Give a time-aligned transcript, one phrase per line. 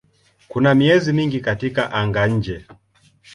[0.47, 2.65] Kuna miezi mingi katika anga-nje.